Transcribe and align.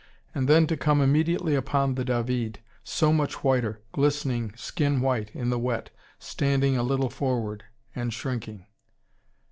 And 0.33 0.47
then 0.47 0.65
to 0.65 0.75
come 0.75 0.99
immediately 0.99 1.53
upon 1.53 1.93
the 1.93 2.03
David, 2.03 2.57
so 2.83 3.13
much 3.13 3.43
whiter, 3.43 3.83
glistening 3.91 4.51
skin 4.55 4.99
white 4.99 5.29
in 5.35 5.51
the 5.51 5.59
wet, 5.59 5.91
standing 6.17 6.75
a 6.75 6.81
little 6.81 7.11
forward, 7.11 7.65
and 7.95 8.11
shrinking. 8.11 8.65